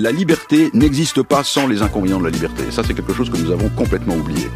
la 0.00 0.12
liberté 0.12 0.70
n'existe 0.72 1.22
pas 1.22 1.44
sans 1.44 1.66
les 1.66 1.82
inconvénients 1.82 2.18
de 2.18 2.24
la 2.24 2.30
liberté. 2.30 2.62
Ça, 2.70 2.82
c'est 2.82 2.94
quelque 2.94 3.12
chose 3.12 3.28
que 3.28 3.36
nous 3.36 3.50
avons 3.50 3.68
complètement 3.68 4.16
oublié. 4.16 4.48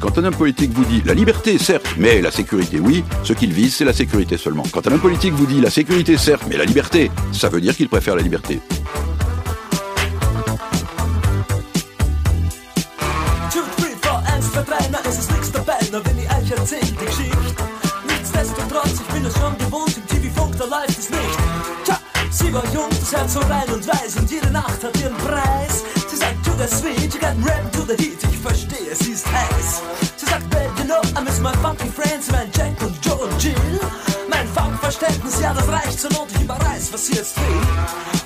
Quand 0.00 0.18
un 0.18 0.24
homme 0.24 0.36
politique 0.36 0.70
vous 0.72 0.84
dit 0.84 1.02
la 1.06 1.14
liberté, 1.14 1.56
certes, 1.56 1.86
mais 1.98 2.20
la 2.20 2.30
sécurité, 2.30 2.78
oui, 2.78 3.02
ce 3.22 3.32
qu'il 3.32 3.52
vise, 3.52 3.74
c'est 3.74 3.86
la 3.86 3.94
sécurité 3.94 4.36
seulement. 4.36 4.64
Quand 4.70 4.86
un 4.86 4.92
homme 4.92 5.00
politique 5.00 5.32
vous 5.32 5.46
dit 5.46 5.62
la 5.62 5.70
sécurité, 5.70 6.18
certes, 6.18 6.44
mais 6.48 6.58
la 6.58 6.66
liberté, 6.66 7.10
ça 7.32 7.48
veut 7.48 7.60
dire 7.60 7.74
qu'il 7.74 7.88
préfère 7.88 8.14
la 8.14 8.22
liberté. 8.22 8.60
The 26.64 26.76
sweet, 26.76 27.14
you 27.14 27.20
got 27.20 27.36
red 27.44 27.72
to 27.72 27.82
the 27.82 27.96
heat, 27.96 28.18
ich 28.22 28.38
verstehe, 28.38 28.94
sie 28.94 29.12
ist 29.12 29.26
heiß. 29.26 29.82
Sie 30.16 30.26
sagt, 30.26 30.48
babe, 30.50 30.72
you 30.78 30.84
know, 30.84 31.00
I 31.16 31.22
miss 31.22 31.40
my 31.40 31.52
funky 31.62 31.88
friends, 31.88 32.30
mein 32.30 32.50
Jack 32.56 32.80
und 32.82 32.94
Joe 33.04 33.16
und 33.16 33.42
Jill. 33.42 33.80
Mein 34.28 34.46
Funkverständnis, 34.48 35.40
ja, 35.40 35.52
das 35.52 35.68
reicht 35.68 36.00
zur 36.00 36.10
Not, 36.12 36.28
ich 36.34 36.42
überreiß, 36.42 36.92
was 36.92 37.06
hier 37.06 37.16
jetzt 37.16 37.36
will. 37.36 37.62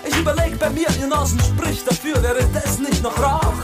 Ich 0.09 0.17
überleg 0.17 0.59
bei 0.59 0.71
mir, 0.71 0.89
ihr 1.01 1.07
Nasen 1.07 1.41
spricht 1.41 1.87
dafür, 1.87 2.23
wäre 2.23 2.45
das 2.53 2.79
nicht 2.79 3.03
noch 3.03 3.19
Rauch? 3.19 3.61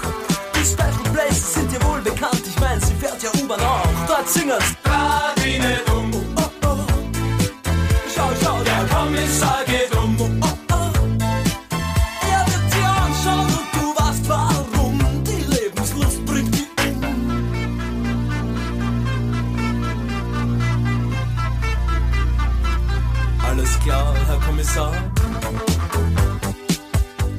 Die 0.57 0.65
Special 0.65 1.13
Places 1.13 1.55
sind 1.55 1.71
dir 1.71 1.83
wohl 1.85 2.01
bekannt, 2.01 2.43
ich 2.47 2.59
mein, 2.61 2.81
sie 2.81 2.95
fährt 2.95 3.23
ja 3.23 3.31
U-Bahn 3.41 3.61
auch. 3.61 3.89
Dort 4.09 4.29
singen's. 4.29 4.75
Radine 4.85 5.81
dumm. 5.87 6.04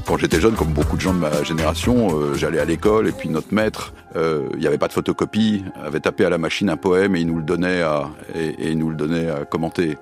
Quand 0.06 0.18
j'étais 0.18 0.40
jeune, 0.40 0.54
comme 0.54 0.72
beaucoup 0.72 0.96
de 0.96 1.02
gens 1.02 1.14
de 1.14 1.20
ma 1.20 1.44
génération, 1.44 2.20
euh, 2.20 2.36
j'allais 2.36 2.60
à 2.60 2.66
l'école 2.66 3.08
et 3.08 3.12
puis 3.12 3.28
notre 3.30 3.54
maître, 3.54 3.94
euh, 4.16 4.48
il 4.54 4.60
n'y 4.60 4.68
avait 4.68 4.78
pas 4.78 4.88
de 4.88 4.94
photocopie, 4.94 5.66
avait 5.84 6.00
tapé 6.00 6.26
à 6.26 6.30
la 6.30 6.38
machine 6.38 6.70
un 6.70 6.78
poème 6.78 7.16
et 7.16 7.22
il 7.22 7.28
nous 7.28 7.38
le 7.38 7.44
donnait 7.44 7.82
à, 7.82 8.10
et 8.34 8.72
il 8.72 8.78
nous 8.78 8.90
le 8.90 8.96
donnait 8.96 9.30
à 9.30 9.46
commenter. 9.46 9.98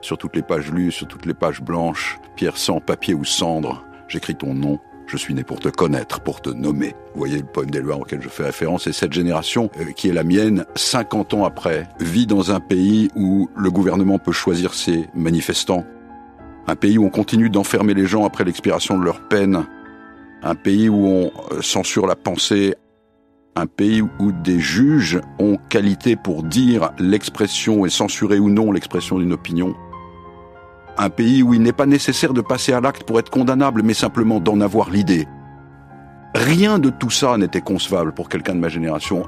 Sur 0.00 0.18
toutes 0.18 0.36
les 0.36 0.42
pages 0.42 0.70
lues, 0.70 0.92
sur 0.92 1.08
toutes 1.08 1.26
les 1.26 1.34
pages 1.34 1.60
blanches, 1.60 2.18
pierre 2.36 2.56
sans 2.56 2.80
papier 2.80 3.14
ou 3.14 3.24
cendre, 3.24 3.84
j'écris 4.08 4.36
ton 4.36 4.54
nom. 4.54 4.78
Je 5.06 5.16
suis 5.16 5.34
né 5.34 5.44
pour 5.44 5.60
te 5.60 5.68
connaître, 5.68 6.20
pour 6.20 6.40
te 6.40 6.50
nommer. 6.50 6.94
Vous 7.14 7.18
voyez 7.18 7.38
le 7.38 7.44
poème 7.44 7.70
d'Éluard 7.70 8.00
auquel 8.00 8.22
je 8.22 8.28
fais 8.28 8.44
référence. 8.44 8.86
Et 8.86 8.92
cette 8.92 9.12
génération, 9.12 9.70
euh, 9.78 9.92
qui 9.92 10.08
est 10.08 10.12
la 10.12 10.24
mienne, 10.24 10.64
50 10.74 11.34
ans 11.34 11.44
après, 11.44 11.88
vit 12.00 12.26
dans 12.26 12.50
un 12.50 12.60
pays 12.60 13.10
où 13.14 13.50
le 13.56 13.70
gouvernement 13.70 14.18
peut 14.18 14.32
choisir 14.32 14.74
ses 14.74 15.08
manifestants, 15.14 15.84
un 16.66 16.76
pays 16.76 16.98
où 16.98 17.04
on 17.04 17.10
continue 17.10 17.50
d'enfermer 17.50 17.94
les 17.94 18.06
gens 18.06 18.24
après 18.24 18.44
l'expiration 18.44 18.98
de 18.98 19.04
leur 19.04 19.28
peine, 19.28 19.66
un 20.42 20.54
pays 20.54 20.88
où 20.88 21.06
on 21.06 21.32
euh, 21.52 21.60
censure 21.60 22.06
la 22.06 22.16
pensée, 22.16 22.74
un 23.54 23.66
pays 23.66 24.02
où 24.02 24.32
des 24.32 24.60
juges 24.60 25.20
ont 25.38 25.58
qualité 25.68 26.16
pour 26.16 26.42
dire 26.42 26.92
l'expression 26.98 27.84
et 27.84 27.90
censurer 27.90 28.38
ou 28.38 28.48
non 28.48 28.72
l'expression 28.72 29.18
d'une 29.18 29.32
opinion, 29.32 29.74
un 30.98 31.10
pays 31.10 31.42
où 31.42 31.54
il 31.54 31.62
n'est 31.62 31.72
pas 31.72 31.86
nécessaire 31.86 32.32
de 32.32 32.40
passer 32.40 32.72
à 32.72 32.80
l'acte 32.80 33.04
pour 33.04 33.18
être 33.18 33.30
condamnable, 33.30 33.82
mais 33.82 33.94
simplement 33.94 34.40
d'en 34.40 34.60
avoir 34.60 34.90
l'idée. 34.90 35.26
Rien 36.34 36.78
de 36.78 36.90
tout 36.90 37.10
ça 37.10 37.36
n'était 37.36 37.60
concevable 37.60 38.12
pour 38.12 38.28
quelqu'un 38.28 38.54
de 38.54 38.60
ma 38.60 38.68
génération. 38.68 39.26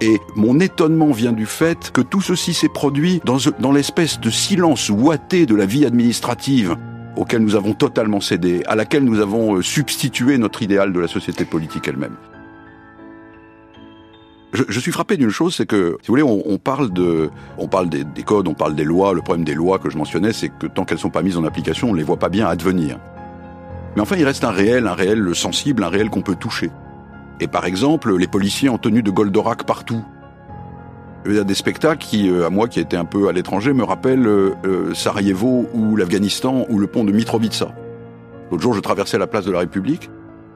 Et 0.00 0.18
mon 0.34 0.60
étonnement 0.60 1.10
vient 1.12 1.32
du 1.32 1.44
fait 1.44 1.90
que 1.90 2.00
tout 2.00 2.22
ceci 2.22 2.54
s'est 2.54 2.70
produit 2.70 3.20
dans, 3.24 3.36
dans 3.58 3.72
l'espèce 3.72 4.18
de 4.18 4.30
silence 4.30 4.88
ouaté 4.88 5.44
de 5.44 5.54
la 5.54 5.66
vie 5.66 5.84
administrative 5.84 6.76
auquel 7.16 7.42
nous 7.42 7.54
avons 7.54 7.74
totalement 7.74 8.20
cédé, 8.20 8.62
à 8.66 8.76
laquelle 8.76 9.04
nous 9.04 9.20
avons 9.20 9.56
euh, 9.56 9.62
substitué 9.62 10.38
notre 10.38 10.62
idéal 10.62 10.92
de 10.92 11.00
la 11.00 11.08
société 11.08 11.44
politique 11.44 11.86
elle-même. 11.86 12.16
Je, 14.52 14.64
je, 14.68 14.80
suis 14.80 14.90
frappé 14.90 15.16
d'une 15.16 15.30
chose, 15.30 15.54
c'est 15.54 15.66
que, 15.66 15.96
si 16.02 16.08
vous 16.08 16.12
voulez, 16.12 16.22
on, 16.22 16.42
on 16.44 16.58
parle 16.58 16.92
de, 16.92 17.30
on 17.56 17.68
parle 17.68 17.88
des, 17.88 18.02
des, 18.02 18.24
codes, 18.24 18.48
on 18.48 18.54
parle 18.54 18.74
des 18.74 18.84
lois. 18.84 19.14
Le 19.14 19.22
problème 19.22 19.44
des 19.44 19.54
lois 19.54 19.78
que 19.78 19.90
je 19.90 19.96
mentionnais, 19.96 20.32
c'est 20.32 20.48
que 20.48 20.66
tant 20.66 20.84
qu'elles 20.84 20.98
sont 20.98 21.10
pas 21.10 21.22
mises 21.22 21.36
en 21.36 21.44
application, 21.44 21.90
on 21.90 21.94
les 21.94 22.02
voit 22.02 22.18
pas 22.18 22.28
bien 22.28 22.48
advenir. 22.48 22.98
Mais 23.94 24.02
enfin, 24.02 24.16
il 24.16 24.24
reste 24.24 24.44
un 24.44 24.50
réel, 24.50 24.86
un 24.86 24.94
réel 24.94 25.34
sensible, 25.34 25.84
un 25.84 25.88
réel 25.88 26.10
qu'on 26.10 26.22
peut 26.22 26.34
toucher. 26.36 26.70
Et 27.40 27.46
par 27.46 27.64
exemple, 27.64 28.16
les 28.16 28.26
policiers 28.26 28.68
en 28.68 28.78
tenue 28.78 29.02
de 29.02 29.10
Goldorak 29.10 29.64
partout. 29.64 30.04
Il 31.26 31.34
y 31.34 31.38
a 31.38 31.44
des 31.44 31.54
spectacles 31.54 32.04
qui, 32.04 32.30
euh, 32.30 32.46
à 32.46 32.50
moi 32.50 32.68
qui 32.68 32.80
étais 32.80 32.96
un 32.96 33.04
peu 33.04 33.28
à 33.28 33.32
l'étranger, 33.32 33.72
me 33.72 33.84
rappellent 33.84 34.26
euh, 34.26 34.54
euh, 34.64 34.94
Sarajevo 34.94 35.66
ou 35.74 35.96
l'Afghanistan 35.96 36.66
ou 36.68 36.78
le 36.78 36.86
pont 36.86 37.04
de 37.04 37.12
Mitrovica. 37.12 37.74
L'autre 38.50 38.62
jour, 38.62 38.74
je 38.74 38.80
traversais 38.80 39.18
la 39.18 39.26
place 39.26 39.44
de 39.44 39.52
la 39.52 39.60
République 39.60 40.10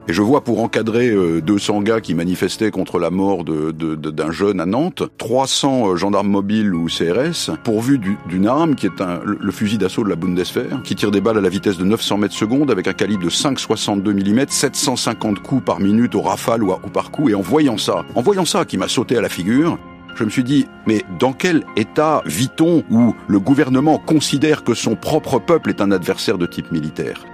et 0.07 0.13
je 0.13 0.21
vois 0.21 0.41
pour 0.41 0.61
encadrer 0.61 1.09
euh, 1.09 1.41
200 1.41 1.81
gars 1.81 1.99
qui 1.99 2.13
manifestaient 2.13 2.69
contre 2.69 2.99
la 2.99 3.09
mort 3.09 3.43
d'un 3.43 4.31
jeune 4.31 4.59
à 4.59 4.65
Nantes, 4.65 5.03
300 5.17 5.89
euh, 5.89 5.95
gendarmes 5.95 6.29
mobiles 6.29 6.75
ou 6.75 6.85
CRS, 6.87 7.51
pourvus 7.63 7.97
du, 7.97 8.17
d'une 8.29 8.47
arme 8.47 8.75
qui 8.75 8.85
est 8.85 8.91
le 9.25 9.51
fusil 9.51 9.77
d'assaut 9.77 10.03
de 10.03 10.09
la 10.09 10.15
Bundeswehr, 10.15 10.81
qui 10.83 10.95
tire 10.95 11.11
des 11.11 11.21
balles 11.21 11.39
à 11.39 11.41
la 11.41 11.49
vitesse 11.49 11.77
de 11.77 11.85
900 11.85 12.17
mètres 12.19 12.35
secondes 12.35 12.69
avec 12.69 12.87
un 12.87 12.93
calibre 12.93 13.23
de 13.23 13.29
5,62 13.29 14.13
mm, 14.13 14.45
750 14.47 15.39
coups 15.39 15.65
par 15.65 15.79
minute 15.79 16.13
au 16.13 16.21
rafale 16.21 16.63
ou, 16.63 16.71
à, 16.71 16.79
ou 16.83 16.89
par 16.89 17.09
coup. 17.09 17.29
Et 17.29 17.35
en 17.35 17.41
voyant 17.41 17.77
ça, 17.77 18.05
en 18.13 18.21
voyant 18.21 18.45
ça 18.45 18.65
qui 18.65 18.77
m'a 18.77 18.87
sauté 18.87 19.17
à 19.17 19.21
la 19.21 19.29
figure, 19.29 19.79
je 20.15 20.23
me 20.23 20.29
suis 20.29 20.43
dit, 20.43 20.67
mais 20.85 21.03
dans 21.19 21.33
quel 21.33 21.63
état 21.75 22.21
vit-on 22.25 22.83
où 22.89 23.15
le 23.27 23.39
gouvernement 23.39 23.97
considère 23.97 24.63
que 24.63 24.73
son 24.73 24.95
propre 24.95 25.39
peuple 25.39 25.69
est 25.69 25.81
un 25.81 25.91
adversaire 25.91 26.37
de 26.37 26.45
type 26.45 26.71
militaire? 26.71 27.25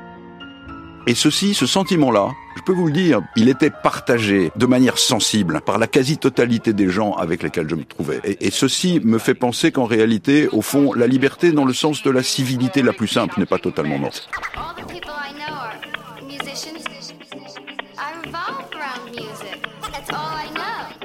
Et 1.07 1.15
ceci, 1.15 1.53
ce 1.55 1.65
sentiment-là, 1.65 2.29
je 2.55 2.61
peux 2.61 2.73
vous 2.73 2.85
le 2.87 2.93
dire, 2.93 3.21
il 3.35 3.49
était 3.49 3.71
partagé 3.71 4.51
de 4.55 4.65
manière 4.67 4.99
sensible 4.99 5.61
par 5.65 5.79
la 5.79 5.87
quasi-totalité 5.87 6.73
des 6.73 6.89
gens 6.89 7.13
avec 7.13 7.41
lesquels 7.41 7.67
je 7.67 7.75
me 7.75 7.85
trouvais. 7.85 8.21
Et, 8.23 8.51
ceci 8.51 8.99
me 9.03 9.17
fait 9.17 9.33
penser 9.33 9.71
qu'en 9.71 9.85
réalité, 9.85 10.47
au 10.49 10.61
fond, 10.61 10.93
la 10.93 11.07
liberté 11.07 11.51
dans 11.51 11.65
le 11.65 11.73
sens 11.73 12.03
de 12.03 12.11
la 12.11 12.21
civilité 12.21 12.83
la 12.83 12.93
plus 12.93 13.07
simple 13.07 13.39
n'est 13.39 13.47
pas 13.47 13.57
totalement 13.57 13.97
morte. 13.97 14.29
All 14.55 14.75
the 14.75 14.85
people 14.87 15.11
I 15.11 15.33
know 15.33 15.53
are 15.53 15.73
musicians. 16.23 16.85
I 17.97 18.13
revolve 18.23 18.69
around 18.75 19.09
music. 19.09 19.65
That's 19.91 20.09
all 20.11 20.35
I 20.35 20.49
know. 20.53 21.01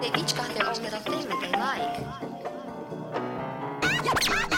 They've 0.00 0.16
each 0.16 0.34
got 0.34 0.54
their 0.54 0.66
own 0.66 0.82
that 0.82 1.04
they 1.42 1.52
like. 4.50 4.55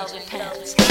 thousand 0.00 0.26
pounds. 0.28 0.89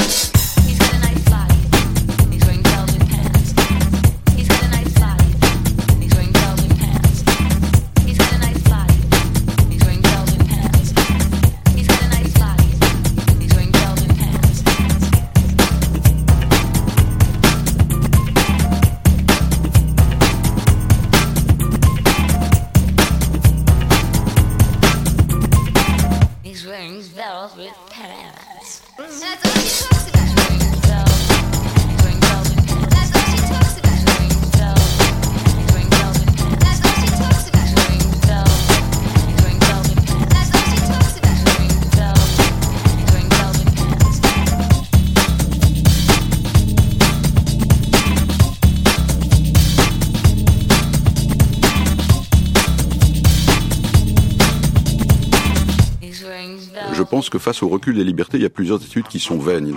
Pense 57.10 57.30
que 57.30 57.40
face 57.40 57.64
au 57.64 57.68
recul 57.68 57.96
des 57.96 58.04
libertés, 58.04 58.38
il 58.38 58.44
y 58.44 58.46
a 58.46 58.50
plusieurs 58.50 58.84
études 58.84 59.08
qui 59.08 59.20
sont 59.20 59.38
vaines. 59.38 59.76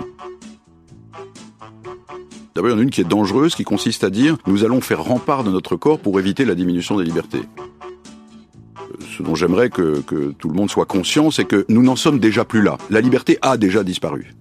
D'abord, 2.55 2.71
il 2.71 2.75
y 2.75 2.77
en 2.77 2.79
a 2.79 2.83
une 2.83 2.91
qui 2.91 3.01
est 3.01 3.09
dangereuse, 3.09 3.55
qui 3.55 3.65
consiste 3.65 4.05
à 4.05 4.11
dire 4.11 4.37
nous 4.47 4.65
allons 4.65 4.81
faire 4.81 5.03
rempart 5.03 5.43
de 5.43 5.51
notre 5.51 5.77
corps 5.77 5.99
pour 5.99 6.21
éviter 6.21 6.45
la 6.45 6.55
diminution 6.55 6.99
des 6.99 7.05
libertés. 7.05 7.43
Ce 9.17 9.23
dont 9.23 9.35
j'aimerais 9.35 9.71
que 9.71 10.03
tout 10.39 10.49
le 10.49 10.55
monde 10.55 10.71
soit 10.71 10.87
conscient, 10.87 11.31
c'est 11.31 11.45
que 11.45 11.65
nous 11.69 11.83
n'en 11.83 11.97
sommes 11.97 12.19
déjà 12.19 12.45
plus 12.45 12.63
là. 12.63 12.77
La 12.91 13.01
liberté 13.01 13.39
a 13.41 13.57
déjà 13.57 13.83
disparu. 13.85 14.35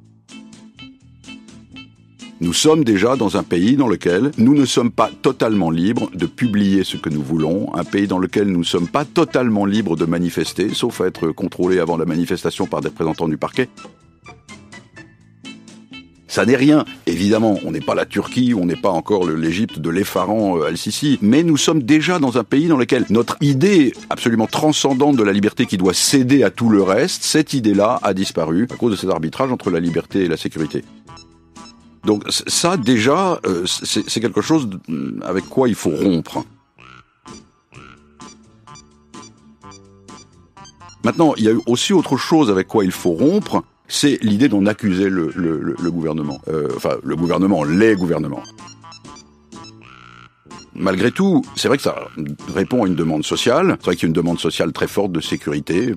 Nous 2.42 2.54
sommes 2.54 2.84
déjà 2.84 3.16
dans 3.16 3.38
un 3.38 3.44
pays 3.44 3.76
dans 3.76 3.88
lequel 3.88 4.32
nous 4.40 4.56
ne 4.56 4.66
sommes 4.66 4.90
pas 4.90 5.12
totalement 5.22 5.70
libres 5.70 6.10
de 6.16 6.26
publier 6.26 6.84
ce 6.84 6.98
que 6.98 7.10
nous 7.10 7.22
voulons, 7.22 7.72
un 7.76 7.84
pays 7.84 8.08
dans 8.08 8.18
lequel 8.18 8.48
nous 8.48 8.62
ne 8.62 8.66
sommes 8.66 8.88
pas 8.88 9.06
totalement 9.06 9.64
libres 9.64 9.96
de 9.96 10.06
manifester, 10.06 10.74
sauf 10.74 11.02
à 11.02 11.06
être 11.06 11.28
contrôlés 11.28 11.78
avant 11.78 11.98
la 11.98 12.06
manifestation 12.06 12.66
par 12.66 12.82
des 12.82 12.90
représentants 12.90 13.28
du 13.28 13.38
parquet. 13.38 13.70
Ça 16.32 16.46
n'est 16.46 16.56
rien. 16.56 16.84
Évidemment, 17.06 17.60
on 17.64 17.72
n'est 17.72 17.80
pas 17.80 17.94
la 17.94 18.08
Turquie, 18.08 18.56
on 18.58 18.66
n'est 18.66 18.76
pas 18.76 18.90
encore 18.90 19.30
l'Égypte 19.30 19.78
de 19.78 19.90
l'effarant 19.92 20.58
euh, 20.58 20.68
Al-Sisi, 20.68 21.20
mais 21.22 21.44
nous 21.44 21.58
sommes 21.58 21.84
déjà 21.84 22.18
dans 22.18 22.40
un 22.40 22.44
pays 22.44 22.68
dans 22.68 22.78
lequel 22.78 23.06
notre 23.12 23.38
idée 23.42 23.94
absolument 24.10 24.48
transcendante 24.48 25.16
de 25.16 25.24
la 25.24 25.34
liberté 25.34 25.68
qui 25.68 25.78
doit 25.78 25.94
céder 25.94 26.44
à 26.44 26.50
tout 26.50 26.70
le 26.70 26.82
reste, 26.82 27.24
cette 27.24 27.54
idée-là 27.54 28.00
a 28.02 28.16
disparu 28.16 28.66
à 28.72 28.78
cause 28.78 28.92
de 28.92 28.96
cet 28.96 29.12
arbitrage 29.12 29.52
entre 29.52 29.70
la 29.70 29.80
liberté 29.80 30.24
et 30.24 30.28
la 30.28 30.38
sécurité. 30.38 30.84
Donc 32.06 32.24
ça 32.30 32.78
déjà, 32.78 33.40
euh, 33.46 33.66
c'est 33.66 34.20
quelque 34.20 34.42
chose 34.42 34.70
avec 35.22 35.46
quoi 35.46 35.70
il 35.70 35.76
faut 35.76 35.92
rompre. 35.92 36.44
Maintenant, 41.04 41.34
il 41.38 41.44
y 41.46 41.50
a 41.50 41.54
aussi 41.66 41.94
autre 41.94 42.18
chose 42.18 42.52
avec 42.52 42.68
quoi 42.68 42.86
il 42.86 42.92
faut 42.92 43.12
rompre, 43.12 43.64
c'est 43.88 44.20
l'idée 44.22 44.50
d'en 44.50 44.66
accuser 44.68 45.10
le 45.10 45.92
gouvernement. 45.92 46.40
Euh, 46.48 46.70
enfin, 46.76 46.98
le 47.04 47.16
gouvernement, 47.16 47.64
les 47.64 47.96
gouvernements. 47.96 48.44
Malgré 50.74 51.12
tout, 51.12 51.44
c'est 51.56 51.68
vrai 51.68 51.78
que 51.78 51.84
ça 51.84 52.08
répond 52.54 52.84
à 52.84 52.88
une 52.88 52.96
demande 52.96 53.26
sociale. 53.26 53.78
C'est 53.80 53.86
vrai 53.86 53.96
qu'il 53.96 54.04
y 54.04 54.06
a 54.06 54.08
une 54.08 54.14
demande 54.14 54.40
sociale 54.40 54.72
très 54.72 54.88
forte 54.88 55.12
de 55.12 55.20
sécurité. 55.20 55.94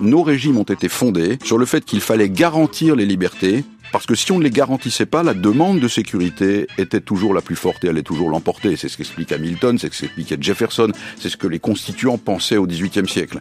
Nos 0.00 0.22
régimes 0.22 0.56
ont 0.58 0.64
été 0.64 0.88
fondés 0.88 1.38
sur 1.44 1.58
le 1.58 1.66
fait 1.66 1.84
qu'il 1.84 2.00
fallait 2.00 2.28
garantir 2.28 2.96
les 2.96 3.06
libertés, 3.06 3.64
parce 3.94 4.06
que 4.06 4.16
si 4.16 4.32
on 4.32 4.40
ne 4.40 4.42
les 4.42 4.50
garantissait 4.50 5.06
pas, 5.06 5.22
la 5.22 5.34
demande 5.34 5.78
de 5.78 5.86
sécurité 5.86 6.66
était 6.78 7.00
toujours 7.00 7.32
la 7.32 7.40
plus 7.40 7.54
forte 7.54 7.84
et 7.84 7.88
allait 7.88 8.02
toujours 8.02 8.28
l'emporter. 8.28 8.74
C'est 8.74 8.88
ce 8.88 8.96
qu'explique 8.96 9.30
Hamilton, 9.30 9.78
c'est 9.78 9.94
ce 9.94 10.00
qu'expliquait 10.00 10.36
Jefferson, 10.40 10.90
c'est 11.16 11.28
ce 11.28 11.36
que 11.36 11.46
les 11.46 11.60
constituants 11.60 12.18
pensaient 12.18 12.56
au 12.56 12.66
XVIIIe 12.66 13.08
siècle. 13.08 13.38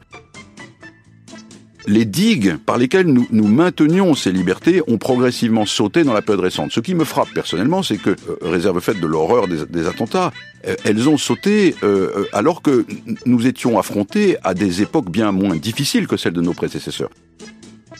Les 1.88 2.06
digues 2.06 2.58
par 2.58 2.78
lesquelles 2.78 3.08
nous, 3.08 3.48
maintenions 3.48 4.14
ces 4.14 4.32
libertés 4.32 4.84
ont 4.86 5.00
progressivement 5.00 5.66
sauté 5.66 6.04
dans 6.04 6.14
la 6.14 6.22
période 6.22 6.44
récente. 6.44 6.72
Ce 6.72 6.82
qui 6.82 6.94
me 6.94 7.04
frappe 7.04 7.34
personnellement, 7.34 7.82
c'est 7.82 7.98
que, 7.98 8.12
euh, 8.12 8.38
réserve 8.44 8.80
faite 8.80 9.00
de 9.00 9.08
l'horreur 9.08 9.48
des, 9.48 9.88
attentats, 9.88 10.32
euh, 10.68 10.76
elles 10.84 11.10
ont 11.10 11.18
sauté 11.18 11.74
euh, 11.82 12.26
alors 12.32 12.62
que 12.62 12.86
nous 13.26 13.48
étions 13.48 13.80
affrontés 13.80 14.38
à 14.44 14.54
des 14.54 14.84
époques 14.84 15.10
bien 15.10 15.32
moins 15.32 15.56
difficiles 15.56 16.06
que 16.06 16.16
celles 16.16 16.34
de 16.34 16.42
nos 16.42 16.54
prédécesseurs. 16.54 17.10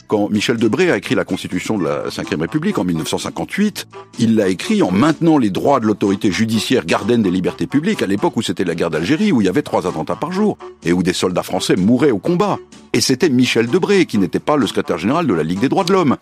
Quand 0.06 0.28
Michel 0.28 0.58
Debré 0.58 0.90
a 0.90 0.96
écrit 0.96 1.14
la 1.14 1.24
Constitution 1.24 1.78
de 1.78 1.84
la 1.84 2.02
Ve 2.02 2.40
République 2.40 2.78
en 2.78 2.84
1958, 2.84 3.86
il 4.18 4.36
l'a 4.36 4.48
écrit 4.48 4.82
en 4.82 4.90
maintenant 4.90 5.38
les 5.38 5.50
droits 5.50 5.80
de 5.80 5.86
l'autorité 5.86 6.30
judiciaire 6.30 6.84
gardienne 6.84 7.22
des 7.22 7.30
libertés 7.30 7.66
publiques, 7.66 8.02
à 8.02 8.06
l'époque 8.06 8.36
où 8.36 8.42
c'était 8.42 8.64
la 8.64 8.74
guerre 8.74 8.90
d'Algérie, 8.90 9.32
où 9.32 9.40
il 9.40 9.44
y 9.44 9.48
avait 9.48 9.62
trois 9.62 9.86
attentats 9.86 10.16
par 10.16 10.32
jour, 10.32 10.58
et 10.84 10.92
où 10.92 11.02
des 11.02 11.12
soldats 11.12 11.42
français 11.42 11.76
mouraient 11.76 12.10
au 12.10 12.18
combat. 12.18 12.58
Et 12.92 13.00
c'était 13.00 13.30
Michel 13.30 13.68
Debré, 13.68 14.06
qui 14.06 14.18
n'était 14.18 14.38
pas 14.38 14.56
le 14.56 14.66
secrétaire 14.66 14.98
général 14.98 15.26
de 15.26 15.34
la 15.34 15.42
Ligue 15.42 15.60
des 15.60 15.68
droits 15.68 15.84
de 15.84 15.92
l'homme. 15.92 16.16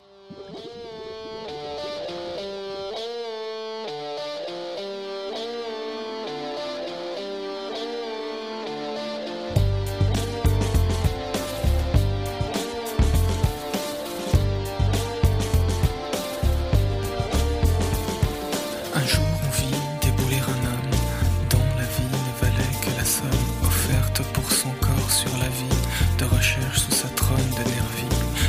Trône 27.17 27.51
de 27.51 27.65
nervis 27.71 28.09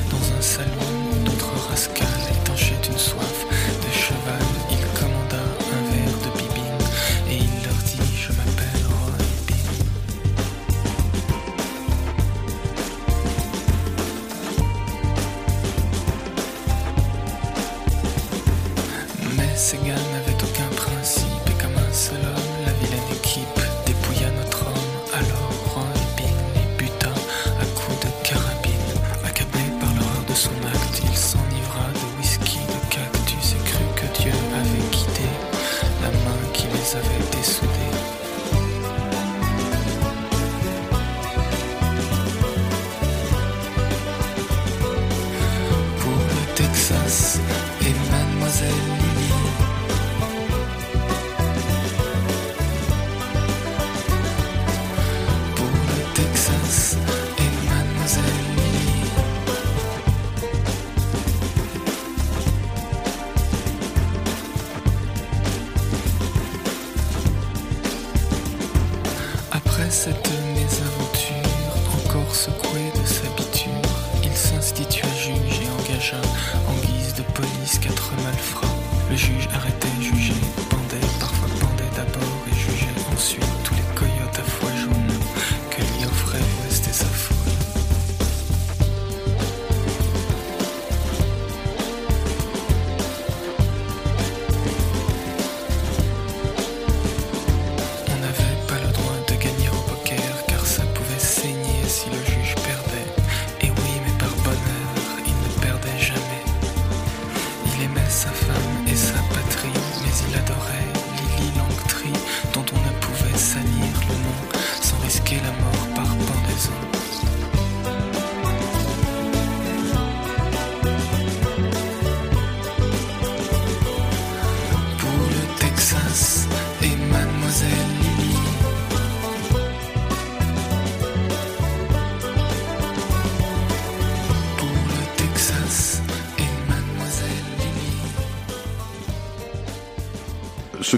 dans 0.09 0.37
un 0.37 0.41
salon 0.41 1.23
d'autres 1.25 1.69
rascals 1.69 2.12
She's. 79.15 79.62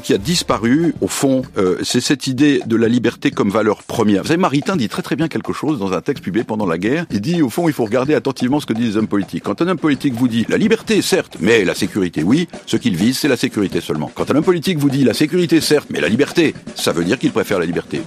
Qui 0.05 0.13
a 0.13 0.19
disparu, 0.19 0.93
au 1.01 1.07
fond, 1.07 1.41
euh, 1.57 1.79
c'est 1.81 1.99
cette 1.99 2.27
idée 2.27 2.61
de 2.67 2.75
la 2.75 2.87
liberté 2.87 3.31
comme 3.31 3.49
valeur 3.49 3.81
première. 3.81 4.21
Vous 4.21 4.27
savez, 4.27 4.39
Maritain 4.39 4.75
dit 4.75 4.87
très 4.87 5.01
très 5.01 5.15
bien 5.15 5.27
quelque 5.27 5.51
chose 5.51 5.79
dans 5.79 5.93
un 5.93 6.01
texte 6.01 6.23
publié 6.23 6.43
pendant 6.43 6.67
la 6.67 6.77
guerre. 6.77 7.07
Il 7.09 7.21
dit, 7.21 7.41
au 7.41 7.49
fond, 7.49 7.67
il 7.67 7.73
faut 7.73 7.85
regarder 7.85 8.13
attentivement 8.13 8.59
ce 8.59 8.67
que 8.67 8.73
disent 8.73 8.89
les 8.89 8.97
hommes 8.97 9.07
politiques. 9.07 9.45
Quand 9.45 9.63
un 9.63 9.67
homme 9.67 9.79
politique 9.79 10.13
vous 10.13 10.27
dit 10.27 10.45
la 10.47 10.57
liberté, 10.57 11.01
certes, 11.01 11.37
mais 11.39 11.65
la 11.65 11.73
sécurité, 11.73 12.21
oui, 12.21 12.47
ce 12.67 12.77
qu'il 12.77 12.95
vise, 12.95 13.17
c'est 13.17 13.27
la 13.27 13.35
sécurité 13.35 13.81
seulement. 13.81 14.11
Quand 14.13 14.29
un 14.29 14.35
homme 14.35 14.43
politique 14.43 14.77
vous 14.77 14.91
dit 14.91 15.03
la 15.03 15.15
sécurité, 15.15 15.59
certes, 15.59 15.87
mais 15.89 16.01
la 16.01 16.09
liberté, 16.09 16.53
ça 16.75 16.91
veut 16.91 17.03
dire 17.03 17.17
qu'il 17.17 17.31
préfère 17.31 17.57
la 17.57 17.65
liberté. 17.65 18.03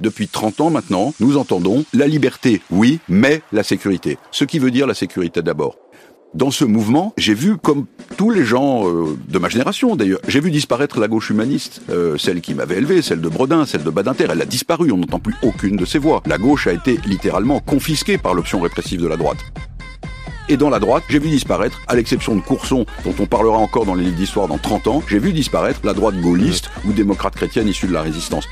Depuis 0.00 0.26
30 0.26 0.60
ans 0.60 0.70
maintenant, 0.70 1.14
nous 1.20 1.36
entendons 1.36 1.84
la 1.94 2.08
liberté, 2.08 2.62
oui, 2.72 2.98
mais 3.08 3.42
la 3.52 3.62
sécurité. 3.62 4.18
Ce 4.32 4.44
qui 4.44 4.58
veut 4.58 4.72
dire 4.72 4.88
la 4.88 4.94
sécurité 4.94 5.40
d'abord. 5.40 5.76
Dans 6.34 6.50
ce 6.50 6.64
mouvement, 6.64 7.14
j'ai 7.16 7.32
vu, 7.32 7.56
comme 7.56 7.86
tous 8.16 8.30
les 8.32 8.44
gens 8.44 8.88
euh, 8.88 9.16
de 9.28 9.38
ma 9.38 9.48
génération 9.48 9.94
d'ailleurs, 9.94 10.18
j'ai 10.26 10.40
vu 10.40 10.50
disparaître 10.50 10.98
la 10.98 11.06
gauche 11.06 11.30
humaniste, 11.30 11.80
euh, 11.90 12.18
celle 12.18 12.40
qui 12.40 12.54
m'avait 12.54 12.78
élevé, 12.78 13.02
celle 13.02 13.20
de 13.20 13.28
Brodin, 13.28 13.64
celle 13.66 13.84
de 13.84 13.90
Badinter. 13.90 14.26
Elle 14.28 14.42
a 14.42 14.44
disparu, 14.44 14.90
on 14.90 14.96
n'entend 14.96 15.20
plus 15.20 15.36
aucune 15.42 15.76
de 15.76 15.84
ses 15.84 16.00
voix. 16.00 16.24
La 16.26 16.36
gauche 16.36 16.66
a 16.66 16.72
été 16.72 16.98
littéralement 17.06 17.60
confisquée 17.60 18.18
par 18.18 18.34
l'option 18.34 18.60
répressive 18.60 19.00
de 19.00 19.06
la 19.06 19.16
droite. 19.16 19.38
Et 20.48 20.56
dans 20.56 20.70
la 20.70 20.80
droite, 20.80 21.04
j'ai 21.08 21.20
vu 21.20 21.28
disparaître, 21.28 21.80
à 21.86 21.94
l'exception 21.94 22.34
de 22.34 22.40
Courson, 22.40 22.84
dont 23.04 23.14
on 23.20 23.26
parlera 23.26 23.56
encore 23.56 23.86
dans 23.86 23.94
les 23.94 24.02
livres 24.02 24.16
d'histoire 24.16 24.48
dans 24.48 24.58
30 24.58 24.88
ans, 24.88 25.02
j'ai 25.08 25.20
vu 25.20 25.32
disparaître 25.32 25.80
la 25.84 25.94
droite 25.94 26.20
gaulliste 26.20 26.68
ou 26.84 26.92
démocrate 26.92 27.36
chrétienne 27.36 27.68
issue 27.68 27.86
de 27.86 27.94
la 27.94 28.02
résistance. 28.02 28.48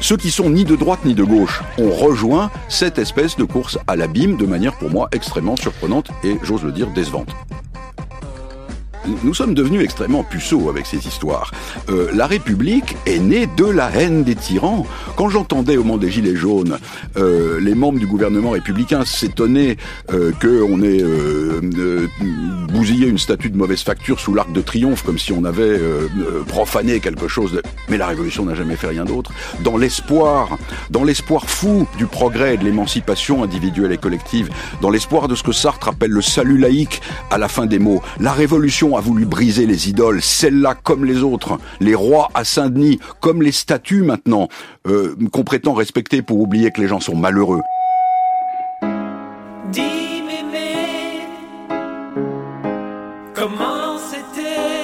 Ceux 0.00 0.16
qui 0.16 0.30
sont 0.30 0.48
ni 0.50 0.64
de 0.64 0.76
droite 0.76 1.04
ni 1.04 1.14
de 1.14 1.24
gauche 1.24 1.60
ont 1.76 1.90
rejoint 1.90 2.50
cette 2.68 2.98
espèce 2.98 3.36
de 3.36 3.44
course 3.44 3.78
à 3.86 3.96
l'abîme 3.96 4.36
de 4.36 4.46
manière 4.46 4.76
pour 4.78 4.90
moi 4.90 5.08
extrêmement 5.12 5.56
surprenante 5.56 6.10
et, 6.22 6.38
j'ose 6.42 6.62
le 6.62 6.72
dire, 6.72 6.90
décevante. 6.90 7.34
Nous 9.22 9.34
sommes 9.34 9.54
devenus 9.54 9.82
extrêmement 9.82 10.24
puceaux 10.24 10.68
avec 10.68 10.86
ces 10.86 11.06
histoires. 11.06 11.52
Euh, 11.88 12.08
la 12.14 12.26
République 12.26 12.96
est 13.06 13.18
née 13.18 13.48
de 13.56 13.64
la 13.64 13.90
haine 13.90 14.24
des 14.24 14.34
tyrans. 14.34 14.86
Quand 15.16 15.28
j'entendais 15.28 15.76
au 15.76 15.84
moment 15.84 15.98
des 15.98 16.10
Gilets 16.10 16.36
jaunes 16.36 16.78
euh, 17.16 17.58
les 17.60 17.74
membres 17.74 17.98
du 17.98 18.06
gouvernement 18.06 18.50
républicain 18.50 19.04
s'étonner 19.04 19.76
euh, 20.12 20.32
qu'on 20.40 20.82
ait 20.82 21.02
bousillé 22.72 23.06
une 23.06 23.18
statue 23.18 23.50
de 23.50 23.56
mauvaise 23.56 23.82
facture 23.82 24.20
sous 24.20 24.34
l'arc 24.34 24.52
de 24.52 24.60
triomphe 24.60 25.02
comme 25.02 25.18
si 25.18 25.32
on 25.32 25.44
avait 25.44 25.80
profané 26.46 27.00
quelque 27.00 27.28
chose 27.28 27.52
de... 27.52 27.62
Mais 27.88 27.96
la 27.96 28.06
Révolution 28.06 28.44
n'a 28.44 28.54
jamais 28.54 28.76
fait 28.76 28.88
rien 28.88 29.04
d'autre. 29.04 29.32
Dans 29.60 29.76
l'espoir, 29.76 30.58
dans 30.90 31.04
l'espoir 31.04 31.48
fou 31.48 31.86
du 31.96 32.06
progrès 32.06 32.54
et 32.54 32.56
de 32.56 32.64
l'émancipation 32.64 33.42
individuelle 33.42 33.92
et 33.92 33.98
collective, 33.98 34.50
dans 34.80 34.90
l'espoir 34.90 35.28
de 35.28 35.34
ce 35.34 35.42
que 35.42 35.52
Sartre 35.52 35.88
appelle 35.88 36.10
le 36.10 36.22
salut 36.22 36.58
laïque 36.58 37.00
à 37.30 37.38
la 37.38 37.48
fin 37.48 37.66
des 37.66 37.78
mots, 37.78 38.02
la 38.20 38.32
Révolution 38.32 38.96
a 38.98 39.00
voulu 39.00 39.26
briser 39.26 39.64
les 39.64 39.88
idoles, 39.88 40.20
celles-là 40.20 40.74
comme 40.74 41.04
les 41.04 41.22
autres, 41.22 41.60
les 41.78 41.94
rois 41.94 42.30
à 42.34 42.42
Saint-Denis, 42.42 42.98
comme 43.20 43.42
les 43.42 43.52
statues 43.52 44.02
maintenant, 44.02 44.48
euh, 44.88 45.14
qu'on 45.32 45.44
prétend 45.44 45.72
respecter 45.72 46.20
pour 46.20 46.40
oublier 46.40 46.72
que 46.72 46.80
les 46.80 46.88
gens 46.88 46.98
sont 46.98 47.14
malheureux. 47.14 47.60
Comment 53.34 53.98
c'était? 54.10 54.78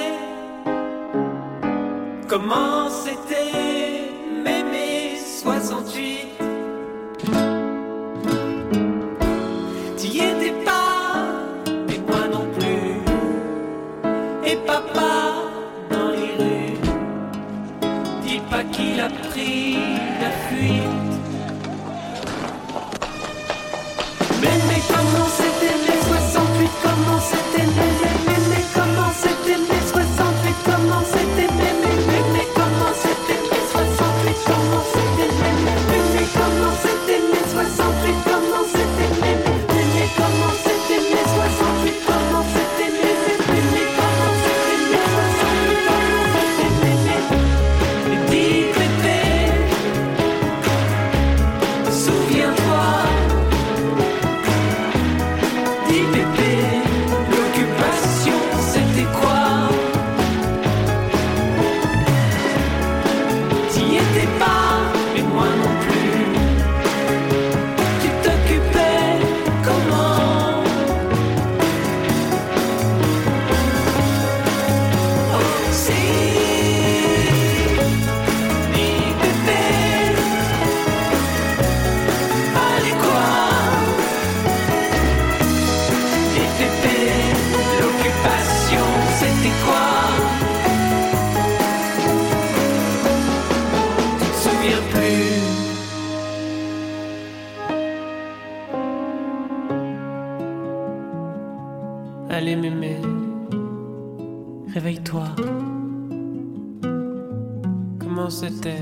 Comment 108.15 108.29
c'était 108.29 108.77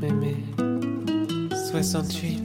mémé 0.00 0.34
68 1.70 2.42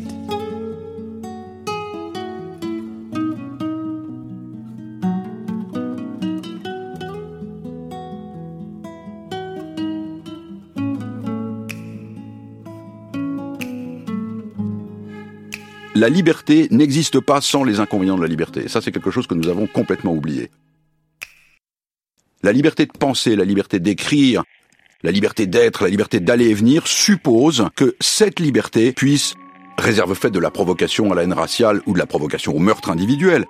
La 15.96 16.10
liberté 16.10 16.68
n'existe 16.70 17.20
pas 17.20 17.42
sans 17.42 17.64
les 17.64 17.80
inconvénients 17.80 18.16
de 18.16 18.22
la 18.22 18.28
liberté. 18.28 18.68
Ça, 18.68 18.82
c'est 18.82 18.92
quelque 18.92 19.10
chose 19.10 19.26
que 19.26 19.34
nous 19.34 19.48
avons 19.48 19.66
complètement 19.66 20.14
oublié. 20.14 20.52
La 22.44 22.52
liberté 22.52 22.86
de 22.86 22.92
penser, 22.92 23.36
la 23.36 23.44
liberté 23.44 23.80
d'écrire, 23.80 24.44
la 25.04 25.12
liberté 25.12 25.46
d'être, 25.46 25.84
la 25.84 25.90
liberté 25.90 26.20
d'aller 26.20 26.50
et 26.50 26.54
venir 26.54 26.88
suppose 26.88 27.68
que 27.76 27.96
cette 28.00 28.40
liberté 28.40 28.92
puisse, 28.92 29.36
réserve 29.78 30.16
faite 30.16 30.34
de 30.34 30.40
la 30.40 30.50
provocation 30.50 31.12
à 31.12 31.16
la 31.16 31.24
haine 31.24 31.34
raciale 31.34 31.82
ou 31.86 31.94
de 31.94 32.00
la 32.00 32.08
provocation 32.08 32.56
au 32.56 32.60
meurtre 32.60 32.90
individuel, 32.90 33.46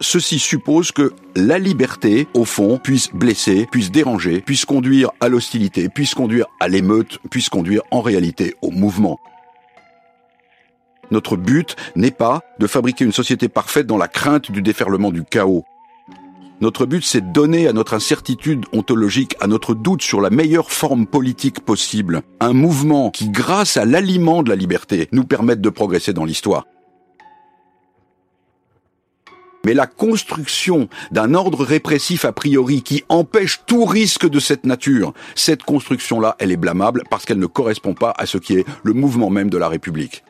ceci 0.00 0.38
suppose 0.38 0.92
que 0.92 1.12
la 1.36 1.58
liberté, 1.58 2.26
au 2.34 2.44
fond, 2.44 2.78
puisse 2.78 3.10
blesser, 3.12 3.66
puisse 3.70 3.90
déranger, 3.90 4.40
puisse 4.40 4.64
conduire 4.64 5.10
à 5.20 5.28
l'hostilité, 5.28 5.88
puisse 5.88 6.14
conduire 6.14 6.46
à 6.58 6.68
l'émeute, 6.68 7.18
puisse 7.30 7.48
conduire 7.48 7.82
en 7.90 8.00
réalité 8.00 8.54
au 8.62 8.70
mouvement. 8.70 9.18
Notre 11.10 11.36
but 11.36 11.76
n'est 11.96 12.12
pas 12.12 12.42
de 12.58 12.66
fabriquer 12.66 13.04
une 13.04 13.12
société 13.12 13.48
parfaite 13.48 13.86
dans 13.86 13.98
la 13.98 14.06
crainte 14.06 14.52
du 14.52 14.62
déferlement 14.62 15.10
du 15.10 15.24
chaos. 15.24 15.64
Notre 16.60 16.84
but, 16.84 17.02
c'est 17.02 17.22
de 17.22 17.32
donner 17.32 17.68
à 17.68 17.72
notre 17.72 17.94
incertitude 17.94 18.66
ontologique, 18.74 19.34
à 19.40 19.46
notre 19.46 19.74
doute 19.74 20.02
sur 20.02 20.20
la 20.20 20.28
meilleure 20.28 20.70
forme 20.70 21.06
politique 21.06 21.60
possible, 21.60 22.20
un 22.38 22.52
mouvement 22.52 23.10
qui, 23.10 23.30
grâce 23.30 23.78
à 23.78 23.86
l'aliment 23.86 24.42
de 24.42 24.50
la 24.50 24.56
liberté, 24.56 25.08
nous 25.12 25.24
permette 25.24 25.62
de 25.62 25.70
progresser 25.70 26.12
dans 26.12 26.26
l'histoire. 26.26 26.66
Mais 29.64 29.72
la 29.72 29.86
construction 29.86 30.88
d'un 31.10 31.32
ordre 31.32 31.64
répressif 31.64 32.26
a 32.26 32.32
priori 32.32 32.82
qui 32.82 33.04
empêche 33.08 33.60
tout 33.66 33.86
risque 33.86 34.28
de 34.28 34.38
cette 34.38 34.64
nature, 34.64 35.14
cette 35.34 35.62
construction-là, 35.62 36.36
elle 36.38 36.52
est 36.52 36.56
blâmable 36.56 37.04
parce 37.10 37.24
qu'elle 37.24 37.38
ne 37.38 37.46
correspond 37.46 37.94
pas 37.94 38.12
à 38.18 38.26
ce 38.26 38.36
qui 38.36 38.54
est 38.54 38.66
le 38.82 38.92
mouvement 38.92 39.30
même 39.30 39.50
de 39.50 39.58
la 39.58 39.68
République 39.68 40.24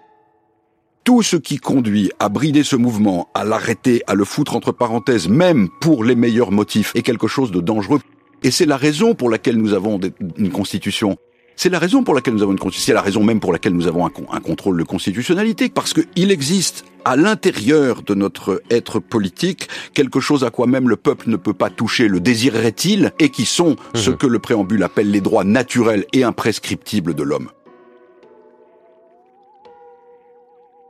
tout 1.04 1.22
ce 1.22 1.36
qui 1.36 1.58
conduit 1.58 2.10
à 2.18 2.28
brider 2.28 2.62
ce 2.62 2.76
mouvement, 2.76 3.28
à 3.34 3.44
l'arrêter, 3.44 4.02
à 4.06 4.14
le 4.14 4.24
foutre 4.24 4.54
entre 4.54 4.72
parenthèses, 4.72 5.28
même 5.28 5.68
pour 5.80 6.04
les 6.04 6.14
meilleurs 6.14 6.52
motifs, 6.52 6.92
est 6.94 7.02
quelque 7.02 7.26
chose 7.26 7.50
de 7.50 7.60
dangereux. 7.60 8.00
Et 8.42 8.50
c'est 8.50 8.66
la 8.66 8.76
raison 8.76 9.14
pour 9.14 9.30
laquelle 9.30 9.56
nous 9.56 9.72
avons 9.74 10.00
une 10.36 10.50
constitution. 10.50 11.16
C'est 11.56 11.68
la 11.68 11.78
raison 11.78 12.02
pour 12.02 12.14
laquelle 12.14 12.32
nous 12.32 12.42
avons 12.42 12.52
une 12.52 12.58
constitution. 12.58 12.86
C'est 12.86 12.94
la 12.94 13.02
raison 13.02 13.22
même 13.22 13.38
pour 13.38 13.52
laquelle 13.52 13.74
nous 13.74 13.86
avons 13.86 14.06
un, 14.06 14.08
con- 14.08 14.26
un 14.32 14.40
contrôle 14.40 14.78
de 14.78 14.82
constitutionnalité. 14.84 15.68
Parce 15.68 15.92
qu'il 15.92 16.30
existe 16.30 16.86
à 17.04 17.16
l'intérieur 17.16 18.02
de 18.02 18.14
notre 18.14 18.62
être 18.70 18.98
politique 18.98 19.68
quelque 19.92 20.20
chose 20.20 20.42
à 20.42 20.50
quoi 20.50 20.66
même 20.66 20.88
le 20.88 20.96
peuple 20.96 21.28
ne 21.28 21.36
peut 21.36 21.52
pas 21.52 21.68
toucher, 21.68 22.08
le 22.08 22.20
désirerait-il, 22.20 23.12
et 23.18 23.28
qui 23.28 23.44
sont 23.44 23.76
ce 23.94 24.10
que 24.10 24.26
le 24.26 24.38
préambule 24.38 24.82
appelle 24.82 25.10
les 25.10 25.20
droits 25.20 25.44
naturels 25.44 26.06
et 26.14 26.24
imprescriptibles 26.24 27.14
de 27.14 27.22
l'homme. 27.22 27.50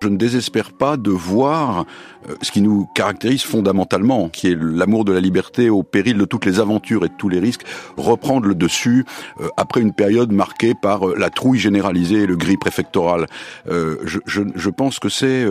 Je 0.02 0.09
ne 0.09 0.16
désespère 0.16 0.73
pas 0.73 0.97
de 0.97 1.11
voir 1.11 1.85
euh, 2.26 2.35
ce 2.40 2.50
qui 2.50 2.62
nous 2.62 2.87
caractérise 2.95 3.42
fondamentalement, 3.42 4.30
qui 4.30 4.49
est 4.49 4.57
l'amour 4.59 5.04
de 5.04 5.12
la 5.12 5.21
liberté 5.21 5.69
au 5.69 5.83
péril 5.83 6.16
de 6.16 6.25
toutes 6.25 6.47
les 6.47 6.59
aventures 6.59 7.04
et 7.04 7.09
de 7.09 7.14
tous 7.19 7.28
les 7.28 7.38
risques, 7.38 7.66
reprendre 7.99 8.47
le 8.47 8.54
dessus 8.54 9.04
euh, 9.42 9.49
après 9.59 9.83
une 9.83 9.92
période 9.92 10.33
marquée 10.33 10.73
par 10.75 11.07
euh, 11.07 11.16
la 11.19 11.28
trouille 11.28 11.59
généralisée 11.59 12.23
et 12.23 12.26
le 12.26 12.37
gris 12.37 12.57
préfectoral. 12.57 13.26
Je, 13.66 14.71
pense 14.71 14.99
que 14.99 15.11
c'est 15.11 15.47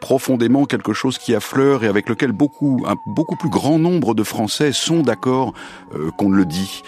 profondément 0.00 0.64
quelque 0.64 0.94
chose 0.94 1.18
qui 1.18 1.34
affleure 1.34 1.84
et 1.84 1.88
avec 1.88 2.08
lequel 2.08 2.32
beaucoup, 2.32 2.82
un 2.86 2.94
beaucoup 3.06 3.36
plus 3.36 3.50
grand 3.50 3.78
nombre 3.78 4.14
de 4.14 4.22
Français 4.22 4.72
sont 4.72 5.02
d'accord 5.02 5.52
qu'on 6.16 6.30
le 6.30 6.46
dit. 6.46 6.82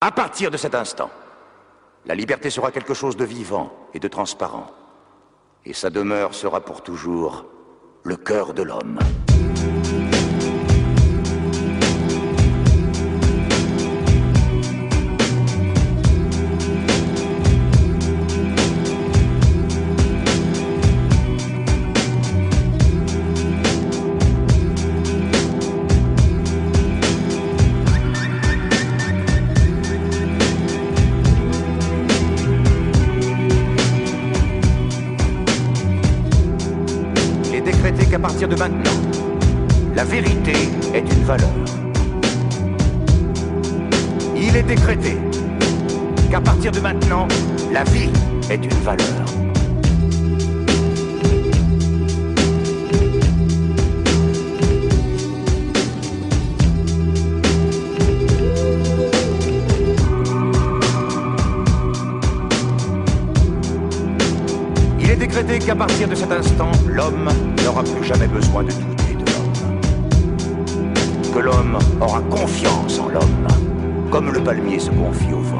À 0.00 0.10
partir 0.10 0.50
de 0.50 0.56
cet 0.56 0.74
instant, 0.74 1.10
la 2.06 2.14
liberté 2.14 2.50
sera 2.50 2.70
quelque 2.70 2.94
chose 2.94 3.16
de 3.16 3.24
vivant 3.24 3.72
et 3.94 3.98
de 3.98 4.08
transparent. 4.08 4.66
Et 5.64 5.74
sa 5.74 5.90
demeure 5.90 6.34
sera 6.34 6.60
pour 6.60 6.82
toujours 6.82 7.44
le 8.02 8.16
cœur 8.16 8.54
de 8.54 8.62
l'homme. 8.62 8.98
Il 44.36 44.56
est 44.56 44.64
décrété 44.64 45.16
qu'à 46.28 46.40
partir 46.40 46.72
de 46.72 46.80
maintenant, 46.80 47.28
la 47.72 47.84
vie 47.84 48.10
est 48.50 48.56
une 48.56 48.70
valeur. 48.82 49.06
Il 64.98 65.10
est 65.10 65.16
décrété 65.16 65.60
qu'à 65.60 65.76
partir 65.76 66.08
de 66.08 66.14
cet 66.16 66.32
instant, 66.32 66.72
l'homme 66.88 67.28
n'aura 67.64 67.84
plus 67.84 68.04
jamais 68.04 68.26
besoin 68.26 68.64
de 68.64 68.72
douter 68.72 68.89
Que 71.32 71.38
l'homme 71.38 71.78
aura 72.00 72.20
confiance 72.22 72.98
en 72.98 73.08
l'homme, 73.08 73.46
comme 74.10 74.32
le 74.32 74.40
palmier 74.42 74.80
se 74.80 74.90
confie 74.90 75.32
au 75.32 75.40
vent. 75.40 75.59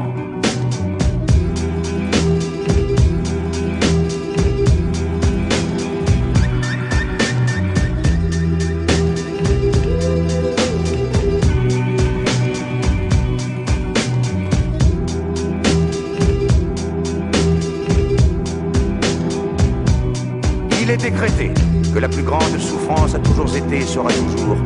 Été 23.55 23.81
sera 23.81 24.09
toujours 24.09 24.57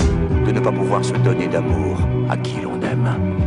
de 0.45 0.51
ne 0.51 0.59
pas 0.59 0.71
pouvoir 0.71 1.03
se 1.03 1.13
donner 1.13 1.47
d'amour 1.47 1.97
à 2.29 2.37
qui 2.37 2.61
l'on 2.61 2.79
aime. 2.81 3.44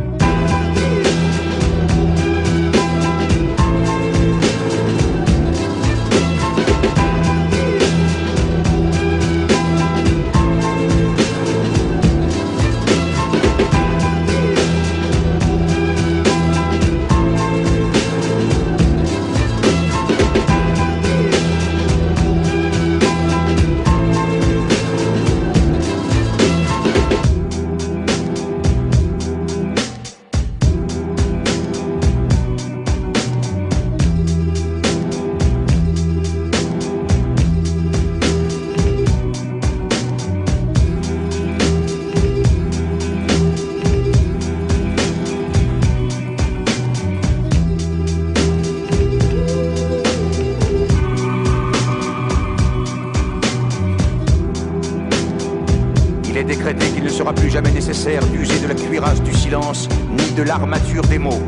Nécessaire 57.99 58.25
d'user 58.27 58.59
de 58.61 58.67
la 58.67 58.75
cuirasse 58.75 59.21
du 59.23 59.33
silence 59.33 59.89
ni 60.09 60.31
de 60.31 60.43
l'armature 60.43 61.01
des 61.03 61.19
mots. 61.19 61.41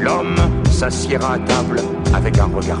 L'homme 0.00 0.36
s'assiera 0.70 1.34
à 1.34 1.38
table 1.38 1.82
avec 2.14 2.38
un 2.38 2.46
regard. 2.46 2.80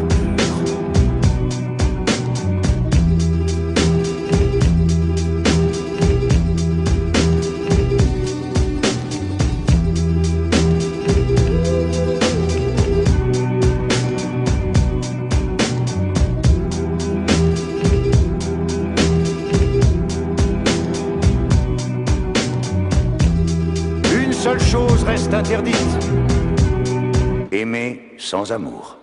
Sans 28.32 28.50
amour. 28.50 29.01